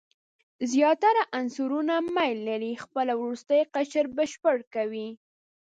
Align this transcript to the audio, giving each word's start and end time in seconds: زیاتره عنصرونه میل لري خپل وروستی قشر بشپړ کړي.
زیاتره 0.71 1.21
عنصرونه 1.37 1.95
میل 2.15 2.37
لري 2.49 2.71
خپل 2.83 3.07
وروستی 3.21 3.61
قشر 3.73 4.05
بشپړ 4.17 4.57
کړي. 4.73 5.07